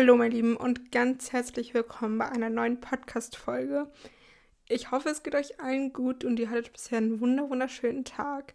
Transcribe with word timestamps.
Hallo, 0.00 0.16
meine 0.16 0.34
Lieben, 0.34 0.56
und 0.56 0.92
ganz 0.92 1.30
herzlich 1.30 1.74
willkommen 1.74 2.16
bei 2.16 2.26
einer 2.26 2.48
neuen 2.48 2.80
Podcast-Folge. 2.80 3.92
Ich 4.66 4.90
hoffe, 4.90 5.10
es 5.10 5.22
geht 5.22 5.34
euch 5.34 5.60
allen 5.60 5.92
gut 5.92 6.24
und 6.24 6.38
ihr 6.38 6.48
hattet 6.48 6.72
bisher 6.72 6.96
einen 6.96 7.20
wunder 7.20 7.50
wunderschönen 7.50 8.06
Tag. 8.06 8.54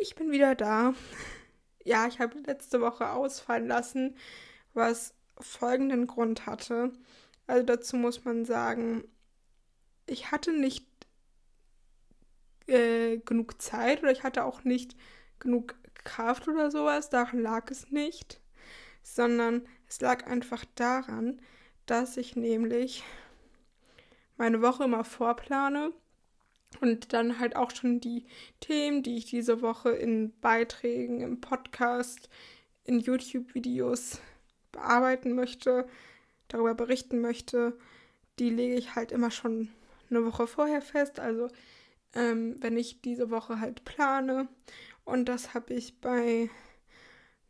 Ich 0.00 0.16
bin 0.16 0.32
wieder 0.32 0.56
da. 0.56 0.94
Ja, 1.84 2.08
ich 2.08 2.18
habe 2.18 2.36
letzte 2.40 2.80
Woche 2.80 3.10
ausfallen 3.10 3.68
lassen, 3.68 4.16
was 4.74 5.14
folgenden 5.38 6.08
Grund 6.08 6.46
hatte. 6.46 6.92
Also 7.46 7.64
dazu 7.64 7.94
muss 7.94 8.24
man 8.24 8.44
sagen, 8.44 9.04
ich 10.06 10.32
hatte 10.32 10.52
nicht 10.52 10.84
äh, 12.66 13.18
genug 13.18 13.62
Zeit 13.62 14.02
oder 14.02 14.10
ich 14.10 14.24
hatte 14.24 14.44
auch 14.44 14.64
nicht 14.64 14.96
genug 15.38 15.76
Kraft 16.02 16.48
oder 16.48 16.72
sowas. 16.72 17.08
Daran 17.08 17.40
lag 17.40 17.70
es 17.70 17.92
nicht, 17.92 18.40
sondern 19.04 19.62
es 19.88 20.00
lag 20.00 20.26
einfach 20.26 20.64
daran, 20.74 21.40
dass 21.86 22.16
ich 22.16 22.36
nämlich 22.36 23.02
meine 24.36 24.62
Woche 24.62 24.84
immer 24.84 25.04
vorplane 25.04 25.92
und 26.80 27.12
dann 27.12 27.38
halt 27.38 27.56
auch 27.56 27.70
schon 27.70 28.00
die 28.00 28.26
Themen, 28.60 29.02
die 29.02 29.16
ich 29.16 29.26
diese 29.26 29.62
Woche 29.62 29.90
in 29.90 30.32
Beiträgen, 30.40 31.20
im 31.20 31.40
Podcast, 31.40 32.28
in 32.84 33.00
YouTube-Videos 33.00 34.20
bearbeiten 34.72 35.34
möchte, 35.34 35.88
darüber 36.48 36.74
berichten 36.74 37.20
möchte, 37.20 37.78
die 38.38 38.50
lege 38.50 38.74
ich 38.74 38.94
halt 38.94 39.12
immer 39.12 39.30
schon 39.30 39.70
eine 40.10 40.24
Woche 40.24 40.46
vorher 40.46 40.82
fest. 40.82 41.18
Also 41.18 41.48
ähm, 42.14 42.56
wenn 42.60 42.76
ich 42.76 43.00
diese 43.00 43.30
Woche 43.30 43.60
halt 43.60 43.84
plane. 43.84 44.48
Und 45.04 45.26
das 45.26 45.54
habe 45.54 45.74
ich 45.74 46.00
bei 46.00 46.50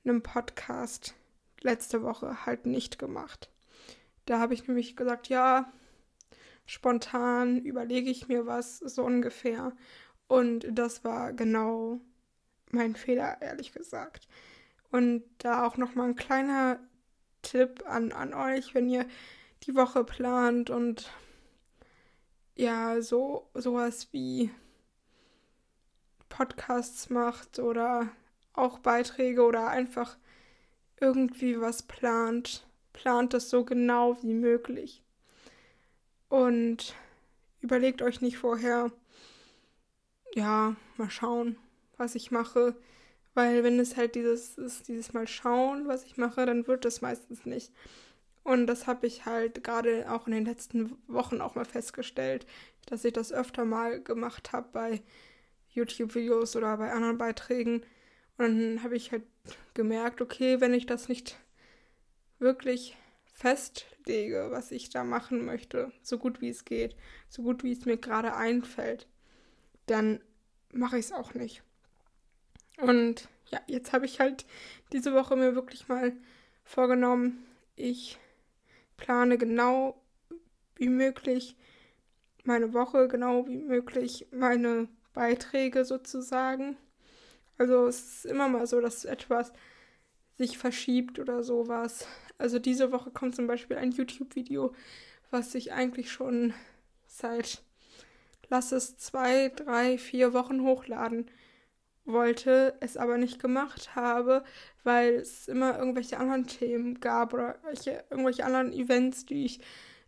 einem 0.04 0.22
Podcast 0.22 1.14
letzte 1.62 2.02
Woche 2.02 2.46
halt 2.46 2.66
nicht 2.66 2.98
gemacht. 2.98 3.50
Da 4.26 4.38
habe 4.38 4.54
ich 4.54 4.66
nämlich 4.66 4.96
gesagt, 4.96 5.28
ja, 5.28 5.72
spontan 6.66 7.58
überlege 7.58 8.10
ich 8.10 8.28
mir 8.28 8.46
was, 8.46 8.78
so 8.78 9.04
ungefähr. 9.04 9.72
Und 10.26 10.66
das 10.70 11.04
war 11.04 11.32
genau 11.32 12.00
mein 12.70 12.94
Fehler, 12.94 13.40
ehrlich 13.40 13.72
gesagt. 13.72 14.28
Und 14.90 15.24
da 15.38 15.66
auch 15.66 15.76
nochmal 15.76 16.08
ein 16.08 16.16
kleiner 16.16 16.78
Tipp 17.42 17.84
an, 17.86 18.12
an 18.12 18.34
euch, 18.34 18.74
wenn 18.74 18.88
ihr 18.88 19.06
die 19.64 19.74
Woche 19.74 20.04
plant 20.04 20.70
und 20.70 21.10
ja, 22.54 23.00
so 23.00 23.48
sowas 23.54 24.08
wie 24.12 24.50
Podcasts 26.28 27.08
macht 27.08 27.58
oder 27.58 28.08
auch 28.52 28.78
Beiträge 28.80 29.42
oder 29.42 29.68
einfach 29.68 30.18
irgendwie 31.00 31.60
was 31.60 31.82
plant, 31.82 32.66
plant 32.92 33.34
es 33.34 33.50
so 33.50 33.64
genau 33.64 34.16
wie 34.22 34.34
möglich. 34.34 35.02
Und 36.28 36.94
überlegt 37.60 38.02
euch 38.02 38.20
nicht 38.20 38.38
vorher, 38.38 38.92
ja, 40.34 40.76
mal 40.96 41.10
schauen, 41.10 41.56
was 41.96 42.14
ich 42.14 42.30
mache. 42.30 42.76
Weil 43.34 43.62
wenn 43.62 43.78
es 43.78 43.96
halt 43.96 44.14
dieses 44.14 44.58
ist, 44.58 44.88
dieses 44.88 45.12
Mal 45.12 45.28
schauen, 45.28 45.86
was 45.86 46.04
ich 46.04 46.16
mache, 46.16 46.44
dann 46.44 46.66
wird 46.66 46.84
es 46.84 47.00
meistens 47.00 47.46
nicht. 47.46 47.72
Und 48.42 48.66
das 48.66 48.86
habe 48.86 49.06
ich 49.06 49.26
halt 49.26 49.62
gerade 49.62 50.10
auch 50.10 50.26
in 50.26 50.32
den 50.32 50.44
letzten 50.44 50.96
Wochen 51.06 51.40
auch 51.40 51.54
mal 51.54 51.64
festgestellt, 51.64 52.46
dass 52.86 53.04
ich 53.04 53.12
das 53.12 53.32
öfter 53.32 53.64
mal 53.64 54.02
gemacht 54.02 54.52
habe 54.52 54.68
bei 54.72 55.02
YouTube-Videos 55.70 56.56
oder 56.56 56.76
bei 56.78 56.90
anderen 56.90 57.18
Beiträgen. 57.18 57.84
Und 58.38 58.60
dann 58.60 58.82
habe 58.82 58.96
ich 58.96 59.12
halt 59.12 59.24
gemerkt, 59.74 60.20
okay, 60.20 60.60
wenn 60.60 60.72
ich 60.72 60.86
das 60.86 61.08
nicht 61.08 61.38
wirklich 62.38 62.96
festlege, 63.24 64.48
was 64.50 64.70
ich 64.70 64.90
da 64.90 65.04
machen 65.04 65.44
möchte, 65.44 65.92
so 66.02 66.18
gut 66.18 66.40
wie 66.40 66.48
es 66.48 66.64
geht, 66.64 66.96
so 67.28 67.42
gut 67.42 67.62
wie 67.62 67.72
es 67.72 67.84
mir 67.84 67.96
gerade 67.96 68.34
einfällt, 68.34 69.06
dann 69.86 70.20
mache 70.72 70.98
ich 70.98 71.06
es 71.06 71.12
auch 71.12 71.34
nicht. 71.34 71.62
Und 72.78 73.28
ja, 73.50 73.60
jetzt 73.66 73.92
habe 73.92 74.06
ich 74.06 74.20
halt 74.20 74.46
diese 74.92 75.14
Woche 75.14 75.36
mir 75.36 75.54
wirklich 75.54 75.88
mal 75.88 76.12
vorgenommen, 76.64 77.44
ich 77.74 78.18
plane 78.96 79.38
genau 79.38 80.00
wie 80.76 80.88
möglich 80.88 81.56
meine 82.44 82.72
Woche, 82.72 83.08
genau 83.08 83.46
wie 83.46 83.56
möglich 83.56 84.26
meine 84.30 84.88
Beiträge 85.12 85.84
sozusagen. 85.84 86.76
Also 87.58 87.86
es 87.86 88.24
ist 88.24 88.26
immer 88.26 88.48
mal 88.48 88.66
so, 88.66 88.80
dass 88.80 89.04
etwas 89.04 89.52
sich 90.36 90.56
verschiebt 90.56 91.18
oder 91.18 91.42
sowas. 91.42 92.06
Also 92.38 92.58
diese 92.58 92.92
Woche 92.92 93.10
kommt 93.10 93.34
zum 93.34 93.48
Beispiel 93.48 93.76
ein 93.76 93.90
YouTube-Video, 93.90 94.72
was 95.30 95.54
ich 95.54 95.72
eigentlich 95.72 96.10
schon 96.12 96.54
seit, 97.06 97.62
lass 98.48 98.72
es 98.72 98.96
zwei, 98.96 99.48
drei, 99.48 99.98
vier 99.98 100.32
Wochen 100.32 100.62
hochladen 100.62 101.28
wollte, 102.04 102.76
es 102.80 102.96
aber 102.96 103.18
nicht 103.18 103.40
gemacht 103.40 103.94
habe, 103.94 104.44
weil 104.84 105.16
es 105.16 105.48
immer 105.48 105.78
irgendwelche 105.78 106.18
anderen 106.18 106.46
Themen 106.46 107.00
gab 107.00 107.34
oder 107.34 107.58
irgendwelche 108.10 108.44
anderen 108.44 108.72
Events, 108.72 109.26
die 109.26 109.44
ich 109.44 109.60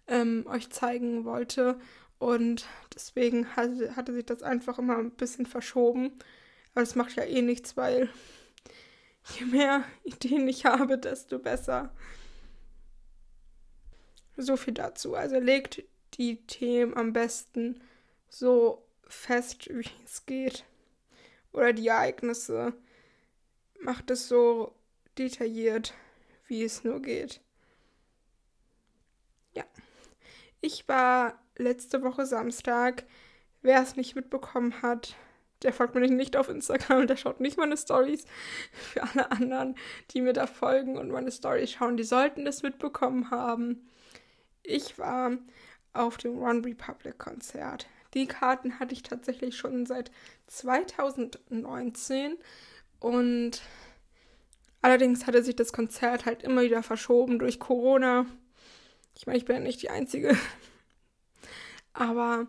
ähm, 0.06 0.46
euch 0.48 0.70
zeigen 0.70 1.24
wollte. 1.24 1.78
Und 2.18 2.66
deswegen 2.94 3.56
hatte, 3.56 3.96
hatte 3.96 4.12
sich 4.14 4.26
das 4.26 4.42
einfach 4.42 4.78
immer 4.78 4.98
ein 4.98 5.10
bisschen 5.10 5.46
verschoben. 5.46 6.12
Aber 6.74 6.82
das 6.82 6.94
macht 6.94 7.16
ja 7.16 7.24
eh 7.24 7.42
nichts, 7.42 7.76
weil 7.76 8.08
je 9.38 9.46
mehr 9.46 9.84
Ideen 10.04 10.48
ich 10.48 10.64
habe, 10.64 10.98
desto 10.98 11.38
besser. 11.38 11.94
So 14.36 14.56
viel 14.56 14.74
dazu. 14.74 15.14
Also 15.14 15.38
legt 15.38 15.82
die 16.14 16.46
Themen 16.46 16.96
am 16.96 17.12
besten 17.12 17.80
so 18.28 18.86
fest, 19.06 19.68
wie 19.68 19.90
es 20.04 20.24
geht. 20.26 20.64
Oder 21.52 21.72
die 21.72 21.88
Ereignisse. 21.88 22.72
Macht 23.80 24.10
es 24.10 24.28
so 24.28 24.74
detailliert, 25.18 25.94
wie 26.46 26.62
es 26.62 26.84
nur 26.84 27.00
geht. 27.00 27.40
Ja. 29.52 29.64
Ich 30.60 30.86
war 30.88 31.42
letzte 31.56 32.02
Woche 32.02 32.26
Samstag, 32.26 33.04
wer 33.62 33.82
es 33.82 33.96
nicht 33.96 34.14
mitbekommen 34.14 34.82
hat, 34.82 35.16
der 35.62 35.72
folgt 35.72 35.94
mir 35.94 36.00
nicht 36.00 36.36
auf 36.36 36.48
Instagram, 36.48 37.06
der 37.06 37.16
schaut 37.16 37.40
nicht 37.40 37.58
meine 37.58 37.76
Stories. 37.76 38.24
Für 38.72 39.02
alle 39.02 39.30
anderen, 39.30 39.74
die 40.10 40.20
mir 40.22 40.32
da 40.32 40.46
folgen 40.46 40.96
und 40.96 41.10
meine 41.10 41.30
Stories 41.30 41.72
schauen, 41.72 41.96
die 41.96 42.04
sollten 42.04 42.44
das 42.44 42.62
mitbekommen 42.62 43.30
haben. 43.30 43.88
Ich 44.62 44.98
war 44.98 45.32
auf 45.92 46.16
dem 46.16 46.38
One 46.38 46.64
Republic 46.64 47.18
Konzert. 47.18 47.86
Die 48.14 48.26
Karten 48.26 48.78
hatte 48.80 48.94
ich 48.94 49.02
tatsächlich 49.02 49.56
schon 49.56 49.86
seit 49.86 50.10
2019 50.48 52.36
und 52.98 53.62
allerdings 54.82 55.26
hatte 55.26 55.42
sich 55.42 55.56
das 55.56 55.72
Konzert 55.72 56.26
halt 56.26 56.42
immer 56.42 56.62
wieder 56.62 56.82
verschoben 56.82 57.38
durch 57.38 57.60
Corona. 57.60 58.26
Ich 59.16 59.26
meine, 59.26 59.38
ich 59.38 59.44
bin 59.44 59.56
ja 59.56 59.62
nicht 59.62 59.82
die 59.82 59.90
Einzige. 59.90 60.36
Aber 61.92 62.46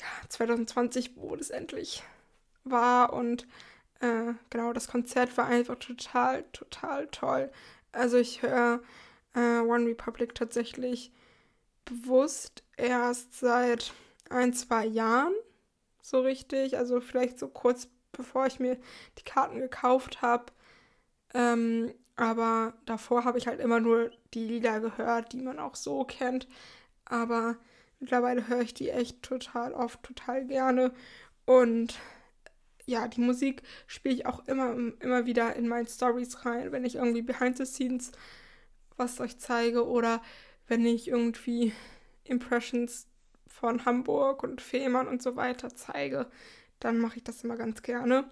ja, 0.00 0.28
2020 0.28 1.16
wurde 1.16 1.40
es 1.40 1.50
endlich 1.50 2.02
war 2.70 3.12
und 3.12 3.46
äh, 4.00 4.34
genau, 4.50 4.72
das 4.72 4.88
Konzert 4.88 5.36
war 5.36 5.46
einfach 5.46 5.76
total, 5.76 6.44
total 6.52 7.08
toll. 7.08 7.50
Also 7.92 8.16
ich 8.18 8.42
höre 8.42 8.80
äh, 9.34 9.60
One 9.60 9.86
Republic 9.86 10.34
tatsächlich 10.34 11.12
bewusst 11.84 12.62
erst 12.76 13.38
seit 13.38 13.92
ein, 14.30 14.52
zwei 14.52 14.86
Jahren 14.86 15.32
so 16.02 16.20
richtig. 16.20 16.76
Also 16.76 17.00
vielleicht 17.00 17.38
so 17.38 17.48
kurz 17.48 17.88
bevor 18.12 18.46
ich 18.46 18.60
mir 18.60 18.76
die 19.18 19.24
Karten 19.24 19.60
gekauft 19.60 20.22
habe. 20.22 20.46
Ähm, 21.34 21.92
aber 22.16 22.74
davor 22.86 23.24
habe 23.24 23.38
ich 23.38 23.46
halt 23.46 23.60
immer 23.60 23.80
nur 23.80 24.10
die 24.34 24.44
Lieder 24.44 24.80
gehört, 24.80 25.32
die 25.32 25.40
man 25.40 25.58
auch 25.58 25.76
so 25.76 26.04
kennt. 26.04 26.48
Aber 27.04 27.56
mittlerweile 28.00 28.48
höre 28.48 28.62
ich 28.62 28.74
die 28.74 28.90
echt 28.90 29.22
total 29.22 29.72
oft, 29.72 30.02
total 30.02 30.46
gerne. 30.46 30.92
Und 31.46 31.98
ja, 32.88 33.06
die 33.06 33.20
Musik 33.20 33.62
spiele 33.86 34.14
ich 34.14 34.26
auch 34.26 34.46
immer, 34.48 34.74
immer 35.00 35.26
wieder 35.26 35.54
in 35.54 35.68
meinen 35.68 35.86
Stories 35.86 36.46
rein, 36.46 36.72
wenn 36.72 36.86
ich 36.86 36.96
irgendwie 36.96 37.22
behind 37.22 37.58
the 37.58 37.66
scenes 37.66 38.12
was 38.96 39.20
euch 39.20 39.38
zeige 39.38 39.86
oder 39.86 40.22
wenn 40.66 40.84
ich 40.86 41.06
irgendwie 41.06 41.72
Impressions 42.24 43.06
von 43.46 43.84
Hamburg 43.84 44.42
und 44.42 44.62
Fehmarn 44.62 45.06
und 45.06 45.22
so 45.22 45.36
weiter 45.36 45.68
zeige, 45.74 46.30
dann 46.80 46.98
mache 46.98 47.18
ich 47.18 47.24
das 47.24 47.44
immer 47.44 47.56
ganz 47.56 47.82
gerne. 47.82 48.30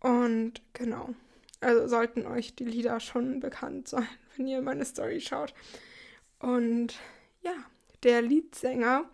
Und 0.00 0.60
genau, 0.72 1.14
also 1.60 1.86
sollten 1.86 2.26
euch 2.26 2.56
die 2.56 2.64
Lieder 2.64 2.98
schon 2.98 3.38
bekannt 3.38 3.86
sein, 3.86 4.08
wenn 4.36 4.48
ihr 4.48 4.60
meine 4.60 4.84
Story 4.84 5.20
schaut. 5.20 5.54
Und 6.40 6.98
ja, 7.42 7.54
der 8.02 8.22
Leadsänger 8.22 9.08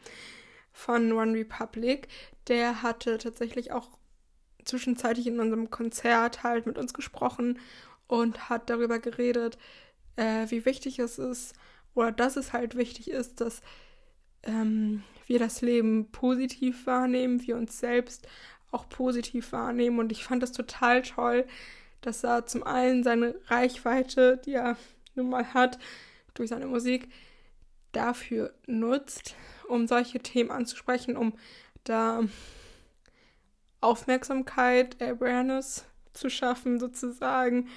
von 0.73 1.13
One 1.13 1.35
Republic, 1.35 2.09
der 2.49 2.83
hatte 2.83 3.19
tatsächlich 3.19 3.71
auch 3.71 3.91
zwischenzeitlich 4.65 5.27
in 5.27 5.41
unserem 5.41 5.71
Konzert 5.71 6.43
halt 6.43 6.67
mit 6.67 6.79
uns 6.79 6.95
gesprochen 6.95 7.59
und 8.07 8.49
hat 8.49 8.71
darüber 8.71 8.99
geredet, 8.99 9.59
äh, 10.17 10.47
wie 10.49 10.65
wichtig 10.65 10.99
es 10.99 11.19
ist, 11.19 11.55
oder 11.95 12.13
dass 12.13 12.37
es 12.37 12.53
halt 12.53 12.77
wichtig 12.77 13.11
ist, 13.11 13.41
dass 13.41 13.63
ähm, 14.43 15.03
wir 15.27 15.39
das 15.39 15.63
Leben 15.63 16.11
positiv 16.11 16.87
wahrnehmen, 16.87 17.47
wir 17.47 17.57
uns 17.57 17.79
selbst 17.79 18.29
auch 18.71 18.89
positiv 18.89 19.53
wahrnehmen. 19.53 19.99
Und 19.99 20.13
ich 20.13 20.25
fand 20.25 20.43
das 20.43 20.53
total 20.53 21.03
toll, 21.03 21.47
dass 22.01 22.25
er 22.25 22.47
zum 22.47 22.63
einen 22.65 23.03
seine 23.05 23.35
Reichweite, 23.47 24.41
die 24.45 24.55
er 24.55 24.77
nun 25.15 25.31
mal 25.31 25.55
hat, 25.55 25.79
durch 26.35 26.51
seine 26.51 26.67
Musik, 26.67 27.09
dafür 27.93 28.53
nutzt, 28.67 29.37
um 29.69 29.87
solche 29.87 30.19
Themen 30.19 30.51
anzusprechen, 30.51 31.17
um 31.17 31.35
da 31.85 32.25
Aufmerksamkeit, 33.85 35.01
Awareness 35.03 35.85
zu 36.13 36.31
schaffen, 36.31 36.81
sozusagen. 36.81 37.69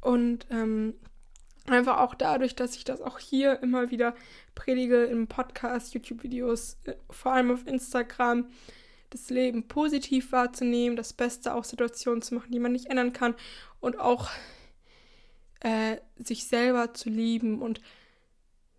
Und 0.00 0.46
ähm, 0.50 0.94
einfach 1.66 1.98
auch 1.98 2.14
dadurch, 2.14 2.54
dass 2.54 2.76
ich 2.76 2.84
das 2.84 3.00
auch 3.00 3.18
hier 3.18 3.62
immer 3.62 3.90
wieder 3.90 4.14
predige 4.54 5.04
im 5.04 5.28
Podcast, 5.28 5.94
YouTube-Videos, 5.94 6.78
äh, 6.84 6.94
vor 7.10 7.32
allem 7.32 7.52
auf 7.52 7.66
Instagram, 7.66 8.46
das 9.10 9.30
Leben 9.30 9.68
positiv 9.68 10.32
wahrzunehmen, 10.32 10.96
das 10.96 11.12
Beste 11.12 11.54
aus 11.54 11.68
Situationen 11.68 12.22
zu 12.22 12.34
machen, 12.34 12.50
die 12.50 12.58
man 12.58 12.72
nicht 12.72 12.86
ändern 12.86 13.12
kann 13.12 13.34
und 13.80 14.00
auch 14.00 14.30
äh, 15.60 15.98
sich 16.16 16.46
selber 16.46 16.94
zu 16.94 17.10
lieben 17.10 17.60
und 17.60 17.80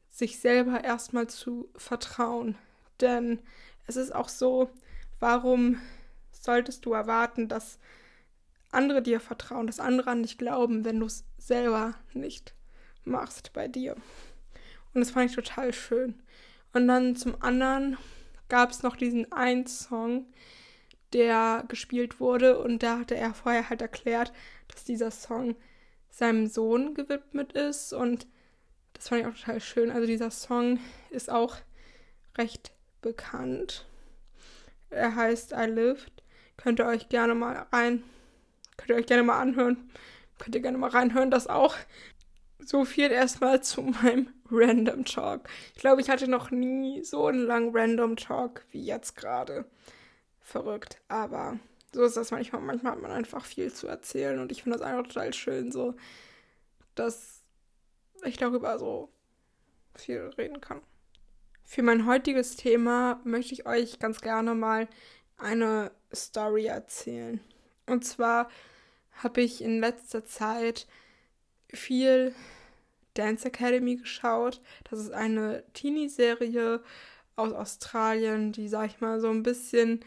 sich 0.09 0.39
selber 0.39 0.83
erstmal 0.83 1.27
zu 1.27 1.69
vertrauen. 1.75 2.55
Denn 2.99 3.39
es 3.87 3.95
ist 3.95 4.13
auch 4.13 4.29
so, 4.29 4.69
warum 5.19 5.79
solltest 6.43 6.85
du 6.85 6.93
erwarten, 6.93 7.47
dass 7.47 7.79
andere 8.71 9.01
dir 9.01 9.19
vertrauen, 9.19 9.67
dass 9.67 9.79
andere 9.79 10.09
an 10.09 10.23
dich 10.23 10.37
glauben, 10.37 10.83
wenn 10.83 10.99
du 10.99 11.05
es 11.05 11.25
selber 11.37 11.93
nicht 12.13 12.53
machst 13.05 13.53
bei 13.53 13.67
dir. 13.67 13.95
Und 14.93 15.01
das 15.01 15.11
fand 15.11 15.29
ich 15.29 15.35
total 15.35 15.73
schön. 15.73 16.21
Und 16.73 16.87
dann 16.87 17.15
zum 17.15 17.41
anderen 17.41 17.97
gab 18.49 18.71
es 18.71 18.83
noch 18.83 18.95
diesen 18.95 19.31
einen 19.31 19.67
Song, 19.67 20.25
der 21.13 21.65
gespielt 21.67 22.19
wurde 22.19 22.59
und 22.59 22.81
da 22.81 22.99
hatte 22.99 23.15
er 23.15 23.33
vorher 23.33 23.69
halt 23.69 23.81
erklärt, 23.81 24.33
dass 24.67 24.83
dieser 24.83 25.11
Song 25.11 25.55
seinem 26.09 26.47
Sohn 26.47 26.95
gewidmet 26.95 27.53
ist 27.53 27.93
und 27.93 28.27
das 28.93 29.09
fand 29.09 29.21
ich 29.21 29.27
auch 29.27 29.35
total 29.35 29.61
schön. 29.61 29.91
Also 29.91 30.07
dieser 30.07 30.31
Song 30.31 30.79
ist 31.09 31.29
auch 31.29 31.57
recht 32.37 32.71
bekannt. 33.01 33.85
Er 34.89 35.15
heißt 35.15 35.51
I 35.51 35.65
Lived. 35.65 36.22
Könnt 36.63 36.79
ihr 36.79 36.85
euch 36.85 37.09
gerne 37.09 37.35
mal 37.35 37.67
rein, 37.73 38.05
könnt 38.77 38.89
ihr 38.89 38.95
euch 38.95 39.05
gerne 39.05 39.23
mal 39.23 39.37
anhören. 39.37 39.91
Könnt 40.39 40.55
ihr 40.55 40.61
gerne 40.61 40.77
mal 40.77 40.89
reinhören, 40.89 41.29
das 41.29 41.47
auch. 41.47 41.75
So 42.59 42.85
viel 42.85 43.11
erstmal 43.11 43.61
zu 43.61 43.81
meinem 43.81 44.29
Random 44.49 45.03
Talk. 45.03 45.49
Ich 45.75 45.81
glaube, 45.81 45.99
ich 45.99 46.09
hatte 46.09 46.29
noch 46.29 46.51
nie 46.51 47.03
so 47.03 47.27
einen 47.27 47.45
langen 47.45 47.75
Random 47.75 48.15
Talk 48.15 48.63
wie 48.71 48.81
jetzt 48.81 49.17
gerade. 49.17 49.65
Verrückt, 50.39 51.01
aber 51.09 51.59
so 51.91 52.03
ist 52.03 52.15
das 52.15 52.31
manchmal. 52.31 52.61
Manchmal 52.61 52.93
hat 52.93 53.01
man 53.01 53.11
einfach 53.11 53.43
viel 53.43 53.73
zu 53.73 53.87
erzählen 53.87 54.39
und 54.39 54.49
ich 54.49 54.63
finde 54.63 54.77
das 54.77 54.87
einfach 54.87 55.03
total 55.03 55.33
schön, 55.33 55.69
so, 55.69 55.95
dass 56.95 57.43
ich 58.23 58.37
darüber 58.37 58.79
so 58.79 59.09
viel 59.95 60.31
reden 60.37 60.61
kann. 60.61 60.81
Für 61.65 61.83
mein 61.83 62.05
heutiges 62.05 62.55
Thema 62.55 63.19
möchte 63.25 63.53
ich 63.53 63.65
euch 63.65 63.99
ganz 63.99 64.21
gerne 64.21 64.55
mal 64.55 64.87
eine 65.43 65.91
Story 66.13 66.65
erzählen. 66.65 67.39
Und 67.85 68.05
zwar 68.05 68.49
habe 69.11 69.41
ich 69.41 69.61
in 69.61 69.79
letzter 69.79 70.25
Zeit 70.25 70.87
viel 71.71 72.33
Dance 73.13 73.47
Academy 73.47 73.97
geschaut. 73.97 74.61
Das 74.89 74.99
ist 74.99 75.11
eine 75.11 75.63
Teenie-Serie 75.73 76.81
aus 77.35 77.53
Australien, 77.53 78.51
die, 78.51 78.67
sag 78.67 78.87
ich 78.87 79.01
mal, 79.01 79.19
so 79.19 79.29
ein 79.29 79.43
bisschen 79.43 80.03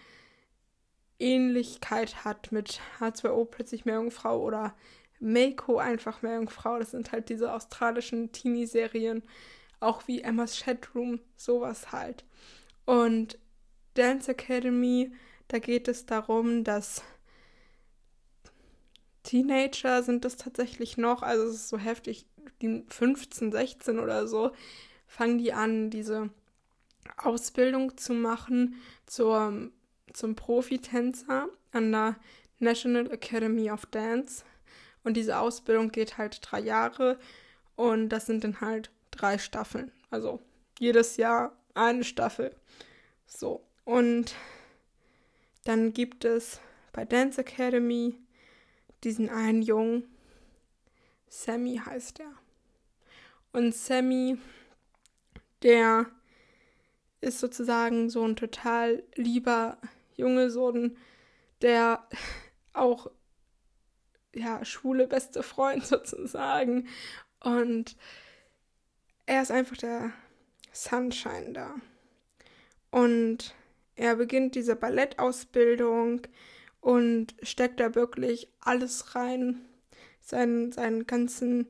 Ähnlichkeit 1.18 2.24
hat 2.24 2.52
mit 2.52 2.80
H2O 3.00 3.46
plötzlich 3.46 3.84
Meerjungfrau 3.84 4.40
oder 4.40 4.74
Mako 5.18 5.78
einfach 5.78 6.22
Meerjungfrau. 6.22 6.78
Das 6.78 6.90
sind 6.90 7.12
halt 7.12 7.28
diese 7.28 7.52
australischen 7.52 8.32
Teenie-Serien, 8.32 9.22
auch 9.80 10.06
wie 10.06 10.22
Emma's 10.22 10.58
Chatroom, 10.60 11.20
sowas 11.36 11.92
halt. 11.92 12.24
Und 12.84 13.38
Dance 13.94 14.30
Academy, 14.30 15.12
da 15.48 15.58
geht 15.58 15.88
es 15.88 16.06
darum, 16.06 16.64
dass 16.64 17.02
Teenager 19.22 20.02
sind 20.02 20.24
das 20.24 20.36
tatsächlich 20.36 20.96
noch, 20.96 21.22
also 21.22 21.44
es 21.44 21.54
ist 21.54 21.68
so 21.68 21.78
heftig, 21.78 22.26
die 22.62 22.84
15, 22.88 23.52
16 23.52 23.98
oder 23.98 24.26
so, 24.26 24.52
fangen 25.06 25.38
die 25.38 25.52
an, 25.52 25.90
diese 25.90 26.30
Ausbildung 27.16 27.96
zu 27.96 28.12
machen 28.14 28.76
zur, 29.06 29.70
zum 30.12 30.34
Profitänzer 30.34 31.48
an 31.72 31.92
der 31.92 32.16
National 32.58 33.10
Academy 33.10 33.70
of 33.70 33.86
Dance. 33.86 34.44
Und 35.04 35.16
diese 35.16 35.38
Ausbildung 35.38 35.90
geht 35.90 36.18
halt 36.18 36.38
drei 36.42 36.60
Jahre 36.60 37.18
und 37.76 38.08
das 38.08 38.26
sind 38.26 38.42
dann 38.42 38.60
halt 38.60 38.90
drei 39.10 39.38
Staffeln. 39.38 39.92
Also 40.10 40.40
jedes 40.78 41.16
Jahr 41.16 41.56
eine 41.74 42.04
Staffel. 42.04 42.54
So. 43.26 43.62
Und 43.84 44.34
dann 45.66 45.92
gibt 45.92 46.24
es 46.24 46.60
bei 46.92 47.04
Dance 47.04 47.40
Academy 47.40 48.16
diesen 49.02 49.28
einen 49.28 49.62
Jungen, 49.62 50.04
Sammy 51.28 51.80
heißt 51.84 52.20
er. 52.20 52.32
Und 53.52 53.74
Sammy, 53.74 54.38
der 55.62 56.06
ist 57.20 57.40
sozusagen 57.40 58.10
so 58.10 58.24
ein 58.24 58.36
total 58.36 59.02
lieber 59.16 59.78
Junge, 60.14 60.50
so 60.50 60.70
ein, 60.70 60.96
der 61.62 62.06
auch, 62.72 63.10
ja, 64.34 64.64
schwule 64.64 65.08
beste 65.08 65.42
Freund 65.42 65.84
sozusagen. 65.86 66.86
Und 67.40 67.96
er 69.26 69.42
ist 69.42 69.50
einfach 69.50 69.76
der 69.76 70.12
Sunshine 70.72 71.52
da. 71.52 71.74
Und 72.90 73.54
er 73.96 74.16
beginnt 74.16 74.54
diese 74.54 74.76
Ballettausbildung 74.76 76.22
und 76.80 77.34
steckt 77.42 77.80
da 77.80 77.94
wirklich 77.94 78.48
alles 78.60 79.14
rein. 79.14 79.62
Seinen, 80.20 80.72
seinen 80.72 81.06
ganzen, 81.06 81.66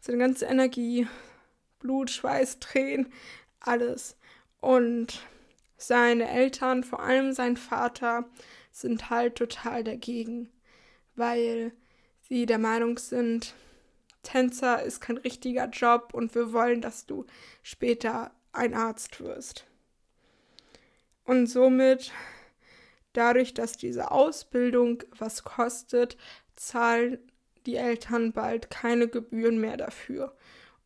seine 0.00 0.18
ganze 0.18 0.46
Energie, 0.46 1.06
Blut, 1.78 2.10
Schweiß, 2.10 2.58
Tränen, 2.58 3.12
alles. 3.60 4.16
Und 4.60 5.26
seine 5.76 6.28
Eltern, 6.28 6.84
vor 6.84 7.00
allem 7.00 7.32
sein 7.32 7.56
Vater, 7.56 8.28
sind 8.70 9.08
halt 9.08 9.36
total 9.36 9.82
dagegen, 9.84 10.50
weil 11.14 11.72
sie 12.20 12.44
der 12.44 12.58
Meinung 12.58 12.98
sind, 12.98 13.54
Tänzer 14.22 14.82
ist 14.82 15.00
kein 15.00 15.18
richtiger 15.18 15.68
Job 15.68 16.10
und 16.12 16.34
wir 16.34 16.52
wollen, 16.52 16.80
dass 16.80 17.06
du 17.06 17.26
später 17.62 18.32
ein 18.52 18.74
Arzt 18.74 19.20
wirst. 19.20 19.64
Und 21.26 21.46
somit 21.46 22.12
Dadurch, 23.16 23.54
dass 23.54 23.78
diese 23.78 24.10
Ausbildung 24.10 25.02
was 25.16 25.42
kostet, 25.42 26.18
zahlen 26.54 27.16
die 27.64 27.76
Eltern 27.76 28.32
bald 28.32 28.68
keine 28.68 29.08
Gebühren 29.08 29.58
mehr 29.58 29.78
dafür. 29.78 30.36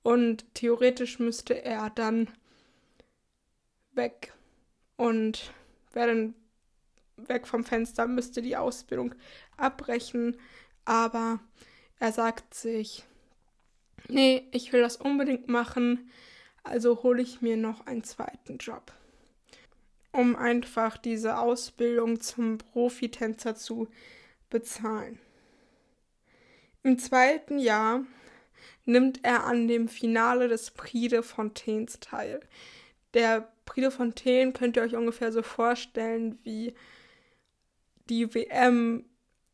Und 0.04 0.44
theoretisch 0.54 1.18
müsste 1.18 1.64
er 1.64 1.90
dann 1.90 2.30
weg. 3.94 4.32
Und 4.97 5.52
wäre 5.92 6.06
dann 6.06 6.35
weg 7.16 7.49
vom 7.49 7.64
Fenster, 7.64 8.06
müsste 8.06 8.42
die 8.42 8.56
Ausbildung 8.56 9.12
abbrechen. 9.56 10.37
Aber 10.85 11.40
er 11.99 12.12
sagt 12.12 12.54
sich, 12.54 13.02
nee, 14.06 14.47
ich 14.52 14.73
will 14.73 14.82
das 14.82 14.94
unbedingt 14.94 15.49
machen, 15.49 16.09
also 16.62 17.02
hole 17.02 17.23
ich 17.23 17.40
mir 17.40 17.56
noch 17.56 17.88
einen 17.88 18.04
zweiten 18.04 18.59
Job 18.59 18.92
um 20.12 20.37
einfach 20.37 20.97
diese 20.97 21.38
Ausbildung 21.38 22.21
zum 22.21 22.59
Profitänzer 22.59 23.55
zu 23.55 23.88
bezahlen. 24.49 25.19
Im 26.83 26.99
zweiten 26.99 27.59
Jahr 27.59 28.05
nimmt 28.85 29.25
er 29.25 29.45
an 29.45 29.69
dem 29.69 29.88
Finale 29.88 30.49
des 30.49 30.71
Prix 30.71 31.11
de 31.11 31.23
Fontaines 31.23 32.00
teil. 32.00 32.40
Der 33.14 33.52
Prix 33.64 33.88
de 33.88 33.90
Fontaine 33.90 34.52
könnt 34.52 34.76
ihr 34.76 34.83
euch 34.83 34.97
ungefähr 34.97 35.33
so 35.33 35.43
vorstellen 35.43 36.38
wie 36.43 36.75
die 38.09 38.35
WM 38.35 39.05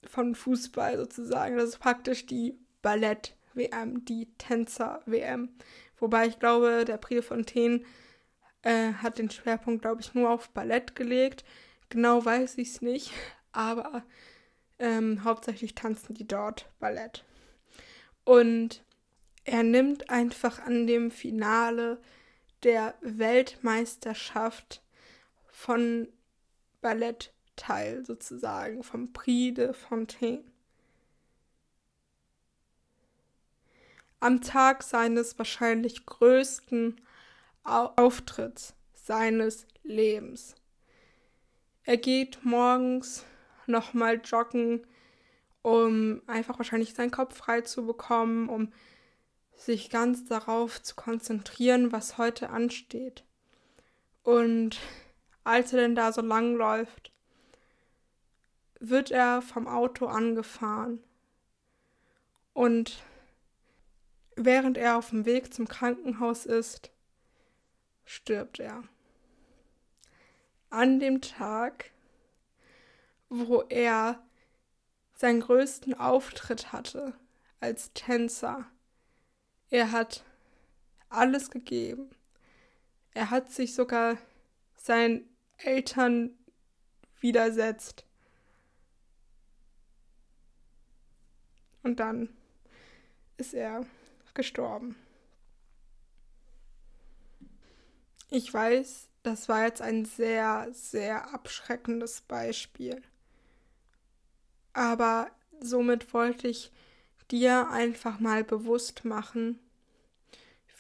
von 0.05 0.35
Fußball 0.35 0.97
sozusagen. 0.97 1.57
Das 1.57 1.71
ist 1.71 1.79
praktisch 1.79 2.27
die 2.27 2.59
Ballett-WM, 2.83 4.05
die 4.05 4.29
Tänzer-WM. 4.39 5.51
Wobei 5.99 6.27
ich 6.29 6.39
glaube, 6.39 6.85
der 6.85 6.97
Prix 6.97 7.21
de 7.21 7.23
Fontaine 7.23 7.83
äh, 8.63 8.93
hat 8.95 9.19
den 9.19 9.31
Schwerpunkt, 9.31 9.83
glaube 9.83 10.01
ich, 10.01 10.15
nur 10.15 10.31
auf 10.31 10.51
Ballett 10.51 10.95
gelegt. 10.97 11.45
Genau 11.89 12.25
weiß 12.25 12.59
ich 12.59 12.69
es 12.69 12.83
nicht, 12.83 13.13
aber 13.53 14.05
ähm, 14.79 15.25
hauptsächlich 15.25 15.75
tanzen 15.75 16.15
die 16.15 16.27
dort 16.27 16.69
Ballett. 16.79 17.25
Und 18.25 18.83
er 19.45 19.63
nimmt 19.63 20.11
einfach 20.11 20.59
an 20.61 20.87
dem 20.87 21.11
Finale 21.11 22.01
der 22.65 22.95
Weltmeisterschaft 23.01 24.83
von 25.47 26.09
Ballett 26.81 27.33
teil, 27.55 28.05
sozusagen, 28.05 28.83
vom 28.83 29.13
Prix 29.13 29.55
de 29.55 29.73
Fontaine. 29.73 30.45
Am 34.21 34.41
Tag 34.41 34.83
seines 34.83 35.39
wahrscheinlich 35.39 36.07
größten 36.07 37.01
Auftritts 37.67 38.75
seines 38.95 39.67
Lebens. 39.83 40.55
Er 41.85 41.97
geht 41.97 42.45
morgens 42.45 43.25
nochmal 43.67 44.21
joggen, 44.25 44.87
um 45.63 46.23
einfach 46.27 46.59
wahrscheinlich 46.59 46.95
seinen 46.95 47.11
Kopf 47.11 47.37
frei 47.37 47.61
zu 47.61 47.87
bekommen, 47.87 48.49
um 48.49 48.73
sich 49.57 49.91
ganz 49.91 50.25
darauf 50.27 50.83
zu 50.83 50.95
konzentrieren, 50.95 51.93
was 51.93 52.19
heute 52.19 52.51
ansteht. 52.51 53.25
Und 54.23 54.79
als 55.45 55.73
er 55.73 55.81
denn 55.81 55.95
da 55.95 56.13
so 56.13 56.21
lang 56.21 56.57
läuft, 56.57 57.13
wird 58.81 59.11
er 59.11 59.43
vom 59.43 59.67
Auto 59.67 60.07
angefahren. 60.07 61.03
Und 62.53 63.03
während 64.35 64.77
er 64.77 64.99
auf 64.99 65.11
dem 65.11 65.25
Weg 65.25 65.55
zum 65.55 65.69
Krankenhaus 65.69 66.47
ist, 66.47 66.91
stirbt 68.07 68.59
er. 68.59 68.83
An 70.71 70.99
dem 70.99 71.21
Tag, 71.21 71.91
wo 73.29 73.63
er 73.63 74.23
seinen 75.15 75.41
größten 75.41 75.93
Auftritt 75.95 76.73
hatte 76.73 77.13
als 77.61 77.93
Tänzer 77.93 78.67
er 79.71 79.91
hat 79.91 80.25
alles 81.09 81.51
gegeben. 81.51 82.11
Er 83.15 83.31
hat 83.31 83.51
sich 83.51 83.75
sogar 83.75 84.17
seinen 84.77 85.29
Eltern 85.59 86.31
widersetzt. 87.21 88.05
Und 91.83 92.01
dann 92.01 92.29
ist 93.37 93.55
er 93.55 93.87
gestorben. 94.35 94.97
Ich 98.31 98.53
weiß, 98.53 99.09
das 99.23 99.49
war 99.49 99.65
jetzt 99.65 99.83
ein 99.83 100.05
sehr, 100.05 100.69
sehr 100.73 101.33
abschreckendes 101.33 102.23
Beispiel. 102.23 103.03
Aber 104.73 105.31
somit 105.61 106.13
wollte 106.13 106.49
ich 106.49 106.73
dir 107.31 107.71
einfach 107.71 108.21
mal 108.21 108.45
bewusst 108.45 109.05
machen, 109.05 109.59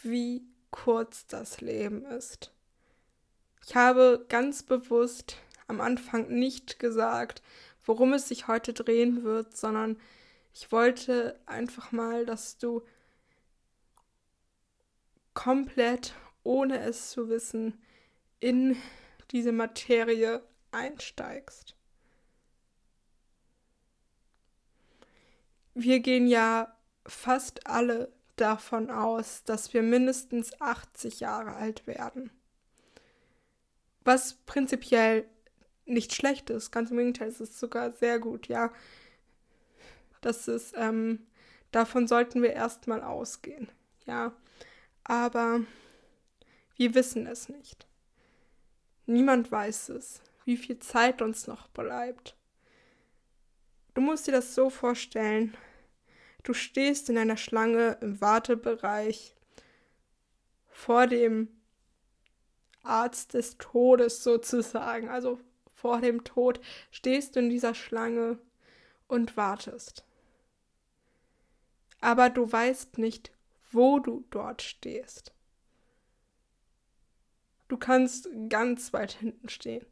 wie 0.02 0.42
kurz 0.70 1.26
das 1.26 1.60
Leben 1.60 2.04
ist. 2.04 2.52
Ich 3.66 3.74
habe 3.74 4.24
ganz 4.28 4.62
bewusst 4.62 5.38
am 5.66 5.80
Anfang 5.80 6.28
nicht 6.28 6.78
gesagt, 6.78 7.42
worum 7.84 8.12
es 8.12 8.28
sich 8.28 8.48
heute 8.48 8.72
drehen 8.72 9.24
wird, 9.24 9.56
sondern 9.56 9.98
ich 10.54 10.70
wollte 10.72 11.38
einfach 11.46 11.92
mal, 11.92 12.26
dass 12.26 12.58
du 12.58 12.82
komplett, 15.34 16.14
ohne 16.46 16.80
es 16.80 17.10
zu 17.10 17.28
wissen, 17.28 17.80
in 18.40 18.76
diese 19.30 19.52
Materie 19.52 20.42
einsteigst. 20.70 21.76
wir 25.76 26.00
gehen 26.00 26.26
ja 26.26 26.74
fast 27.06 27.66
alle 27.66 28.10
davon 28.36 28.90
aus, 28.90 29.44
dass 29.44 29.74
wir 29.74 29.82
mindestens 29.82 30.58
80 30.60 31.20
Jahre 31.20 31.54
alt 31.54 31.86
werden. 31.86 32.30
Was 34.02 34.34
prinzipiell 34.46 35.28
nicht 35.84 36.14
schlecht 36.14 36.48
ist, 36.48 36.70
ganz 36.70 36.90
im 36.90 36.96
Gegenteil, 36.96 37.28
es 37.28 37.40
ist 37.40 37.58
sogar 37.58 37.92
sehr 37.92 38.18
gut, 38.18 38.48
ja. 38.48 38.72
Das 40.22 40.48
ist, 40.48 40.74
ähm, 40.76 41.26
davon 41.72 42.08
sollten 42.08 42.42
wir 42.42 42.54
erstmal 42.54 43.02
ausgehen, 43.02 43.68
ja. 44.06 44.32
Aber 45.04 45.60
wir 46.76 46.94
wissen 46.94 47.26
es 47.26 47.48
nicht. 47.48 47.86
Niemand 49.06 49.50
weiß 49.50 49.90
es, 49.90 50.20
wie 50.44 50.56
viel 50.56 50.78
Zeit 50.78 51.22
uns 51.22 51.46
noch 51.46 51.68
bleibt. 51.68 52.36
Du 53.94 54.00
musst 54.00 54.26
dir 54.26 54.32
das 54.32 54.54
so 54.54 54.68
vorstellen, 54.70 55.56
Du 56.46 56.54
stehst 56.54 57.10
in 57.10 57.18
einer 57.18 57.36
Schlange 57.36 57.98
im 58.00 58.20
Wartebereich 58.20 59.34
vor 60.68 61.08
dem 61.08 61.48
Arzt 62.84 63.34
des 63.34 63.58
Todes 63.58 64.22
sozusagen, 64.22 65.08
also 65.08 65.40
vor 65.74 66.00
dem 66.00 66.22
Tod, 66.22 66.60
stehst 66.92 67.34
du 67.34 67.40
in 67.40 67.50
dieser 67.50 67.74
Schlange 67.74 68.38
und 69.08 69.36
wartest. 69.36 70.04
Aber 72.00 72.30
du 72.30 72.52
weißt 72.52 72.96
nicht, 72.98 73.32
wo 73.72 73.98
du 73.98 74.24
dort 74.30 74.62
stehst. 74.62 75.34
Du 77.68 77.76
kannst 77.76 78.28
ganz 78.48 78.92
weit 78.92 79.12
hinten 79.12 79.48
stehen. 79.48 79.84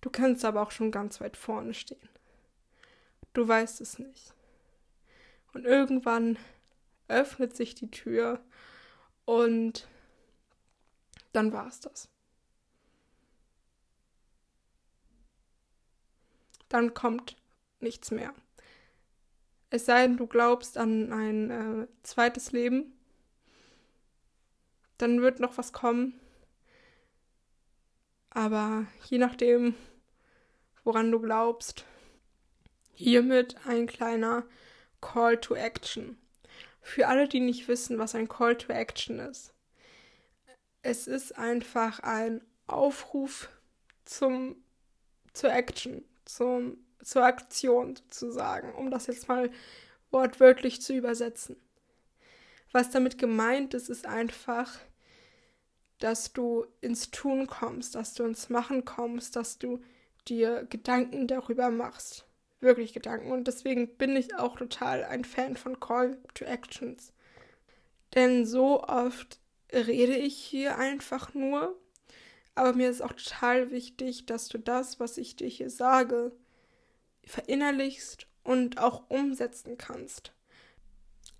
Du 0.00 0.10
kannst 0.10 0.44
aber 0.44 0.62
auch 0.62 0.70
schon 0.70 0.90
ganz 0.90 1.20
weit 1.20 1.36
vorne 1.36 1.74
stehen. 1.74 2.08
Du 3.32 3.46
weißt 3.46 3.80
es 3.80 3.98
nicht. 3.98 4.34
Und 5.52 5.64
irgendwann 5.64 6.38
öffnet 7.08 7.56
sich 7.56 7.74
die 7.74 7.90
Tür 7.90 8.40
und 9.24 9.88
dann 11.32 11.52
war 11.52 11.66
es 11.66 11.80
das. 11.80 12.08
Dann 16.68 16.94
kommt 16.94 17.36
nichts 17.80 18.10
mehr. 18.10 18.32
Es 19.70 19.86
sei 19.86 20.02
denn, 20.02 20.16
du 20.16 20.26
glaubst 20.26 20.78
an 20.78 21.12
ein 21.12 21.50
äh, 21.50 21.86
zweites 22.02 22.52
Leben, 22.52 22.92
dann 24.98 25.22
wird 25.22 25.40
noch 25.40 25.56
was 25.58 25.72
kommen. 25.72 26.20
Aber 28.30 28.86
je 29.08 29.18
nachdem, 29.18 29.74
woran 30.84 31.10
du 31.10 31.20
glaubst, 31.20 31.84
hiermit 32.92 33.56
ein 33.66 33.86
kleiner 33.86 34.44
Call 35.00 35.38
to 35.38 35.54
Action. 35.54 36.18
Für 36.80 37.08
alle, 37.08 37.28
die 37.28 37.40
nicht 37.40 37.68
wissen, 37.68 37.98
was 37.98 38.14
ein 38.14 38.28
Call 38.28 38.56
to 38.56 38.72
Action 38.72 39.18
ist. 39.18 39.52
Es 40.82 41.06
ist 41.06 41.36
einfach 41.36 42.00
ein 42.00 42.42
Aufruf 42.66 43.48
zum, 44.04 44.56
zur 45.32 45.52
Action, 45.52 46.04
zum, 46.24 46.78
zur 47.02 47.24
Aktion 47.24 47.96
sozusagen, 47.96 48.74
um 48.74 48.90
das 48.90 49.06
jetzt 49.06 49.28
mal 49.28 49.50
wortwörtlich 50.10 50.80
zu 50.80 50.94
übersetzen. 50.94 51.56
Was 52.72 52.90
damit 52.90 53.18
gemeint 53.18 53.74
ist, 53.74 53.88
ist 53.88 54.06
einfach, 54.06 54.78
dass 56.00 56.32
du 56.32 56.66
ins 56.80 57.10
Tun 57.10 57.46
kommst, 57.46 57.94
dass 57.94 58.14
du 58.14 58.24
ins 58.24 58.48
Machen 58.48 58.84
kommst, 58.84 59.36
dass 59.36 59.58
du 59.58 59.80
dir 60.26 60.66
Gedanken 60.68 61.28
darüber 61.28 61.70
machst 61.70 62.26
wirklich 62.60 62.92
Gedanken. 62.92 63.32
Und 63.32 63.46
deswegen 63.48 63.88
bin 63.96 64.16
ich 64.16 64.34
auch 64.36 64.56
total 64.56 65.04
ein 65.04 65.24
Fan 65.24 65.56
von 65.56 65.80
Call 65.80 66.18
to 66.34 66.44
Actions. 66.44 67.12
Denn 68.14 68.44
so 68.44 68.82
oft 68.82 69.38
rede 69.72 70.16
ich 70.16 70.36
hier 70.36 70.78
einfach 70.78 71.34
nur. 71.34 71.76
Aber 72.54 72.74
mir 72.74 72.90
ist 72.90 73.02
auch 73.02 73.12
total 73.12 73.70
wichtig, 73.70 74.26
dass 74.26 74.48
du 74.48 74.58
das, 74.58 75.00
was 75.00 75.16
ich 75.16 75.36
dir 75.36 75.48
hier 75.48 75.70
sage, 75.70 76.32
verinnerlichst 77.24 78.26
und 78.42 78.78
auch 78.78 79.08
umsetzen 79.08 79.78
kannst. 79.78 80.32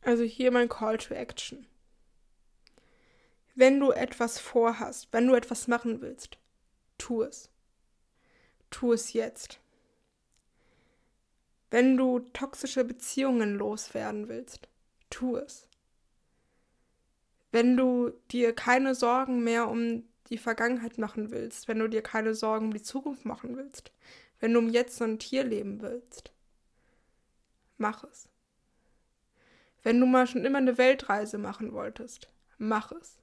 Also 0.03 0.23
hier 0.23 0.51
mein 0.51 0.69
Call 0.69 0.99
to 0.99 1.15
Action. 1.15 1.67
Wenn 3.61 3.79
du 3.79 3.91
etwas 3.91 4.39
vorhast, 4.39 5.09
wenn 5.13 5.27
du 5.27 5.35
etwas 5.35 5.69
machen 5.69 6.01
willst, 6.01 6.39
tu 6.97 7.23
es. 7.23 7.51
Tu 8.71 8.95
es 8.95 9.13
jetzt. 9.13 9.61
Wenn 11.71 11.99
du 11.99 12.21
toxische 12.21 12.87
Beziehungen 12.87 13.57
loswerden 13.57 14.31
willst, 14.31 14.67
tu 15.11 15.37
es. 15.37 15.69
Wenn 17.53 17.77
du 17.77 18.13
dir 18.31 18.55
keine 18.55 18.95
Sorgen 18.95 19.45
mehr 19.45 19.69
um 19.69 20.05
die 20.31 20.39
Vergangenheit 20.39 20.97
machen 20.97 21.31
willst, 21.31 21.69
wenn 21.69 21.81
du 21.81 21.89
dir 21.89 22.01
keine 22.01 22.35
Sorgen 22.35 22.69
um 22.69 22.73
die 22.73 22.83
Zukunft 22.83 23.27
machen 23.27 23.59
willst, 23.59 23.93
wenn 24.39 24.55
du 24.55 24.61
um 24.61 24.71
jetzt 24.71 25.03
und 25.03 25.23
hier 25.23 25.45
leben 25.45 25.83
willst, 25.83 26.33
mach 27.77 28.05
es. 28.05 28.27
Wenn 29.83 30.01
du 30.01 30.07
mal 30.07 30.27
schon 30.27 30.47
immer 30.47 30.57
eine 30.57 30.79
Weltreise 30.79 31.37
machen 31.37 31.75
wolltest, 31.75 32.31
mach 32.57 32.91
es. 32.93 33.20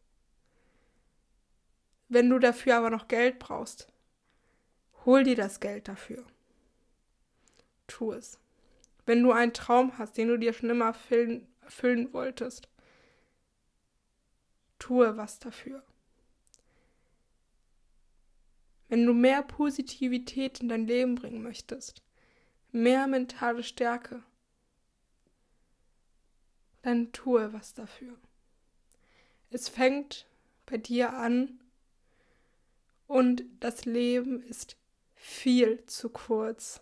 Wenn 2.10 2.30
du 2.30 2.40
dafür 2.40 2.78
aber 2.78 2.90
noch 2.90 3.08
Geld 3.08 3.40
brauchst, 3.40 3.88
hol 5.06 5.24
dir 5.24 5.36
das 5.36 5.60
Geld 5.60 5.88
dafür 5.88 6.26
tu 7.88 8.12
es. 8.12 8.40
Wenn 9.06 9.24
du 9.24 9.32
einen 9.32 9.54
Traum 9.54 9.98
hast, 9.98 10.18
den 10.18 10.28
du 10.28 10.38
dir 10.38 10.54
schon 10.54 10.70
immer 10.70 10.86
erfüllen, 10.86 11.48
erfüllen 11.62 12.14
wolltest, 12.14 12.68
tue 14.78 15.18
was 15.18 15.40
dafür. 15.40 15.84
Wenn 18.90 19.06
du 19.06 19.14
mehr 19.14 19.42
Positivität 19.42 20.62
in 20.62 20.70
dein 20.70 20.88
Leben 20.88 21.16
bringen 21.16 21.42
möchtest, 21.42 22.04
mehr 22.72 23.08
mentale 23.08 23.64
Stärke, 23.64 24.24
dann 26.84 27.12
tue 27.12 27.52
was 27.52 27.74
dafür. 27.74 28.18
Es 29.50 29.68
fängt 29.68 30.26
bei 30.66 30.78
dir 30.78 31.14
an 31.14 31.60
und 33.08 33.44
das 33.60 33.86
Leben 33.86 34.42
ist 34.44 34.78
viel 35.16 35.84
zu 35.86 36.10
kurz 36.10 36.82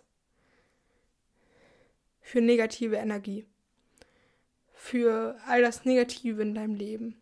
für 2.20 2.40
negative 2.40 2.96
Energie, 2.96 3.46
für 4.72 5.38
all 5.46 5.62
das 5.62 5.84
Negative 5.84 6.42
in 6.42 6.54
deinem 6.54 6.74
Leben, 6.74 7.20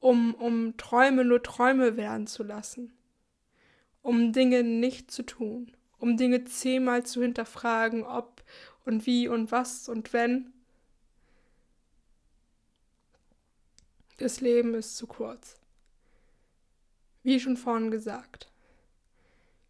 um, 0.00 0.34
um 0.34 0.76
Träume 0.76 1.24
nur 1.24 1.42
Träume 1.42 1.96
werden 1.96 2.26
zu 2.26 2.42
lassen, 2.42 2.92
um 4.02 4.32
Dinge 4.32 4.62
nicht 4.62 5.10
zu 5.10 5.22
tun, 5.22 5.74
um 5.98 6.16
Dinge 6.16 6.44
zehnmal 6.44 7.04
zu 7.04 7.22
hinterfragen, 7.22 8.04
ob 8.04 8.42
und 8.84 9.06
wie 9.06 9.28
und 9.28 9.50
was 9.50 9.88
und 9.88 10.12
wenn. 10.12 10.52
Das 14.18 14.40
Leben 14.40 14.74
ist 14.74 14.96
zu 14.96 15.06
kurz. 15.06 15.56
Wie 17.26 17.40
schon 17.40 17.56
vorhin 17.56 17.90
gesagt, 17.90 18.52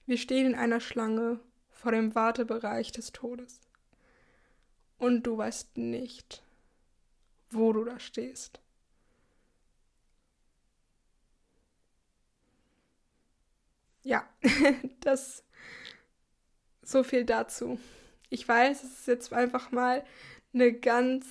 wir 0.05 0.19
stehen 0.19 0.49
in 0.49 0.55
einer 0.55 0.79
Schlange 0.79 1.41
vor 1.71 1.91
dem 1.91 2.15
Wartebereich 2.15 2.93
des 2.93 3.13
Todes. 3.13 3.63
Und 4.99 5.23
du 5.23 5.39
weißt 5.39 5.79
nicht, 5.79 6.43
wo 7.51 7.73
du 7.73 7.83
da 7.85 7.99
stehst. 7.99 8.61
Ja, 14.03 14.29
das 15.01 15.43
so 16.83 17.03
viel 17.03 17.25
dazu. 17.25 17.81
Ich 18.29 18.47
weiß, 18.47 18.85
es 18.85 18.99
ist 18.99 19.07
jetzt 19.07 19.33
einfach 19.33 19.73
mal 19.73 20.05
eine 20.53 20.75
ganz 20.75 21.25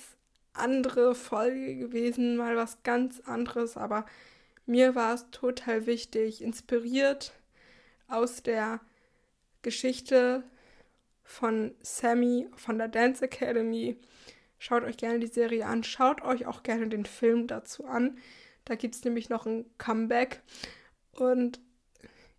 andere 0.54 1.14
Folge 1.14 1.76
gewesen, 1.76 2.36
mal 2.36 2.56
was 2.56 2.82
ganz 2.82 3.20
anderes, 3.20 3.76
aber 3.76 4.06
mir 4.66 4.94
war 4.94 5.14
es 5.14 5.30
total 5.30 5.86
wichtig, 5.86 6.42
inspiriert 6.42 7.32
aus 8.08 8.42
der 8.42 8.80
Geschichte 9.62 10.44
von 11.22 11.74
Sammy 11.80 12.48
von 12.56 12.78
der 12.78 12.88
Dance 12.88 13.24
Academy. 13.24 13.96
Schaut 14.58 14.84
euch 14.84 14.96
gerne 14.96 15.18
die 15.18 15.26
Serie 15.26 15.66
an. 15.66 15.84
Schaut 15.84 16.22
euch 16.22 16.46
auch 16.46 16.62
gerne 16.62 16.88
den 16.88 17.04
Film 17.04 17.46
dazu 17.46 17.84
an. 17.84 18.18
Da 18.64 18.74
gibt 18.74 18.94
es 18.94 19.04
nämlich 19.04 19.28
noch 19.28 19.46
ein 19.46 19.66
Comeback. 19.78 20.42
Und 21.12 21.60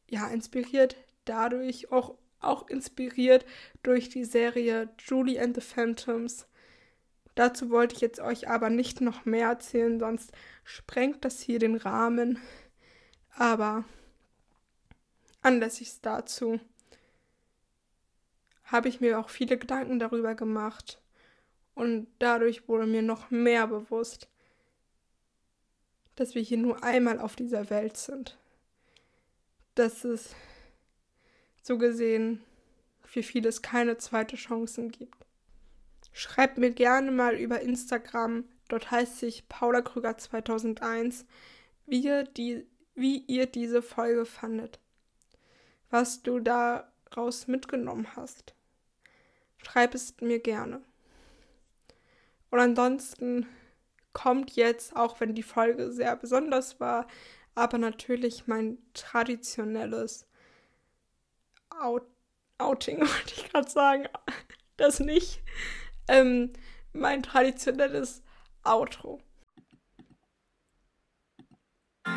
ja, 0.09 0.27
inspiriert 0.27 0.95
dadurch, 1.25 1.91
auch, 1.91 2.15
auch 2.39 2.67
inspiriert 2.69 3.45
durch 3.83 4.09
die 4.09 4.25
Serie 4.25 4.89
Julie 4.99 5.39
and 5.41 5.55
the 5.55 5.61
Phantoms. 5.61 6.47
Dazu 7.37 7.69
wollte 7.69 7.93
ich 7.93 8.01
jetzt 8.01 8.19
euch 8.19 8.49
aber 8.49 8.71
nicht 8.71 8.99
noch 8.99 9.25
mehr 9.25 9.49
erzählen, 9.49 9.99
sonst 9.99 10.31
sprengt 10.63 11.23
das 11.23 11.39
hier 11.39 11.59
den 11.59 11.75
Rahmen. 11.75 12.39
Aber 13.35 13.85
anlässlich 15.43 16.01
dazu 16.01 16.59
habe 18.63 18.89
ich 18.89 19.01
mir 19.01 19.19
auch 19.19 19.29
viele 19.29 19.59
Gedanken 19.59 19.99
darüber 19.99 20.33
gemacht 20.33 20.99
und 21.75 22.07
dadurch 22.17 22.67
wurde 22.67 22.87
mir 22.87 23.03
noch 23.03 23.29
mehr 23.29 23.67
bewusst, 23.67 24.27
dass 26.15 26.33
wir 26.33 26.41
hier 26.41 26.57
nur 26.57 26.83
einmal 26.83 27.19
auf 27.19 27.35
dieser 27.35 27.69
Welt 27.69 27.97
sind. 27.97 28.35
Dass 29.75 30.03
es 30.03 30.33
so 31.61 31.77
gesehen 31.77 32.43
für 33.03 33.21
vieles 33.21 33.61
keine 33.61 33.99
zweite 33.99 34.37
Chancen 34.37 34.89
gibt. 34.89 35.26
Schreibt 36.17 36.57
mir 36.57 36.71
gerne 36.71 37.11
mal 37.11 37.35
über 37.35 37.61
Instagram, 37.61 38.45
dort 38.69 38.91
heißt 38.91 39.19
sich 39.19 39.47
Paula 39.47 39.81
Krüger 39.81 40.17
2001, 40.17 41.25
wie 41.85 41.99
ihr, 41.99 42.23
die, 42.23 42.65
wie 42.95 43.19
ihr 43.27 43.45
diese 43.45 43.81
Folge 43.81 44.25
fandet. 44.25 44.79
Was 45.89 46.23
du 46.23 46.39
daraus 46.39 47.47
mitgenommen 47.47 48.15
hast 48.15 48.57
schreib 49.67 49.95
es 49.95 50.15
mir 50.21 50.39
gerne. 50.39 50.81
Und 52.49 52.59
ansonsten 52.59 53.47
kommt 54.13 54.51
jetzt, 54.51 54.95
auch 54.95 55.19
wenn 55.19 55.35
die 55.35 55.43
Folge 55.43 55.91
sehr 55.91 56.15
besonders 56.15 56.79
war, 56.79 57.07
aber 57.55 57.77
natürlich 57.77 58.47
mein 58.47 58.77
traditionelles 58.93 60.27
Out 61.69 62.07
Outing, 62.59 62.99
wollte 63.01 63.35
ich 63.35 63.51
gerade 63.51 63.69
sagen. 63.69 64.07
Das 64.77 64.99
nicht. 64.99 65.43
Ähm, 66.07 66.53
mein 66.93 67.23
traditionelles 67.23 68.23
Outro. 68.63 69.21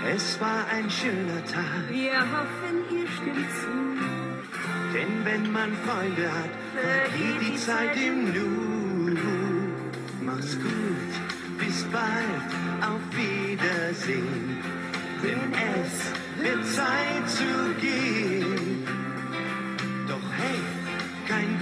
Es 0.06 0.40
war 0.40 0.66
ein 0.68 0.88
schöner 0.88 1.44
Tag. 1.44 1.90
Wir 1.90 2.20
hoffen, 2.20 2.96
ihr 2.96 3.06
stimmt 3.08 3.50
zu. 3.60 3.90
Denn 4.94 5.24
wenn 5.24 5.52
man 5.52 5.72
Freunde 5.84 6.30
hat, 6.32 6.50
vergeht 6.74 7.40
die 7.40 7.56
Zeit 7.56 7.96
im 7.96 8.32
Nu. 8.32 9.16
Mach's 10.22 10.56
gut, 10.56 11.58
bis 11.58 11.84
bald, 11.84 12.50
auf 12.80 13.00
Wiedersehen. 13.16 14.58
Denn 15.22 15.52
es 15.52 16.42
wird 16.42 16.66
Zeit 16.66 17.28
zu 17.28 17.74
gehen. 17.80 18.59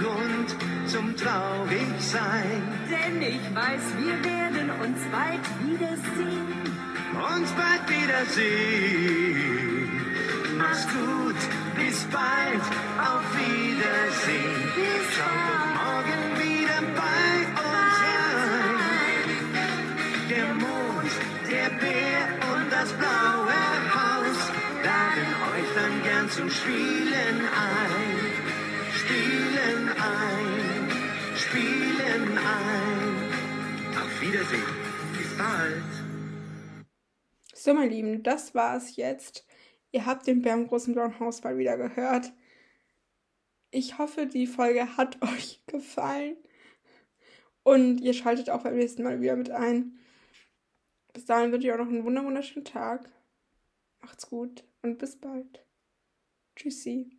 Grund 0.09 0.49
zum 0.87 1.15
traurig 1.15 1.93
sein. 1.99 2.61
Denn 2.89 3.21
ich 3.21 3.43
weiß, 3.53 3.83
wir 3.97 4.23
werden 4.23 4.71
uns 4.81 4.99
bald 5.11 5.45
wiedersehen. 5.63 6.47
Uns 7.13 7.51
bald 7.51 7.83
wiedersehen. 7.95 9.39
Mach's 10.57 10.87
gut, 10.87 11.35
bis 11.75 12.05
bald, 12.05 12.65
auf 13.09 13.23
Wiedersehen. 13.37 14.71
Schau 15.15 15.37
doch 15.49 15.67
morgen 15.81 16.21
wieder 16.43 16.79
bei 17.01 17.29
uns 17.69 17.95
rein. 18.09 19.27
Der 20.31 20.49
Mond, 20.63 21.11
der 21.51 21.69
Bär 21.81 22.21
und 22.51 22.65
das 22.71 22.89
blaue 22.93 23.61
Haus 23.93 24.39
laden 24.83 25.29
euch 25.53 25.69
dann 25.75 25.95
gern 26.03 26.27
zum 26.29 26.49
Spielen 26.49 27.37
ein. 27.69 28.18
Spielen 29.09 29.89
ein, 29.89 31.35
spielen 31.35 32.37
ein. 32.37 33.97
Auf 33.97 34.21
Wiedersehen, 34.21 34.61
bis 35.17 35.35
bald. 35.35 36.85
So, 37.55 37.73
meine 37.73 37.89
Lieben, 37.89 38.21
das 38.21 38.53
war 38.53 38.77
es 38.77 38.97
jetzt. 38.97 39.47
Ihr 39.91 40.05
habt 40.05 40.27
den 40.27 40.43
Bär 40.43 40.53
im 40.53 40.67
großen 40.67 40.93
blauen 40.93 41.19
Haus 41.19 41.43
mal 41.43 41.57
wieder 41.57 41.75
gehört. 41.77 42.31
Ich 43.71 43.97
hoffe, 43.97 44.27
die 44.27 44.45
Folge 44.45 44.95
hat 44.95 45.19
euch 45.23 45.63
gefallen. 45.65 46.37
Und 47.63 48.01
ihr 48.01 48.13
schaltet 48.13 48.51
auch 48.51 48.61
beim 48.61 48.75
nächsten 48.75 49.01
Mal 49.01 49.21
wieder 49.21 49.35
mit 49.35 49.49
ein. 49.49 49.97
Bis 51.13 51.25
dahin 51.25 51.51
wünsche 51.51 51.65
ich 51.65 51.73
auch 51.73 51.79
noch 51.79 51.87
einen 51.87 52.05
wunderschönen 52.05 52.63
Tag. 52.63 53.09
Macht's 54.01 54.27
gut 54.27 54.63
und 54.83 54.99
bis 54.99 55.19
bald. 55.19 55.65
Tschüssi. 56.55 57.18